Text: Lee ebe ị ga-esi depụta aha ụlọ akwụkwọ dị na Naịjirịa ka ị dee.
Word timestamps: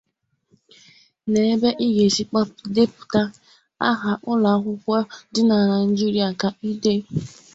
Lee 1.31 1.49
ebe 1.53 1.69
ị 1.85 1.87
ga-esi 1.95 2.23
depụta 2.75 3.21
aha 3.89 4.11
ụlọ 4.31 4.47
akwụkwọ 4.55 4.95
dị 5.33 5.41
na 5.49 5.55
Naịjirịa 5.69 6.29
ka 6.39 6.47
ị 6.69 6.69
dee. 6.83 7.01